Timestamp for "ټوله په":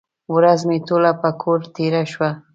0.87-1.29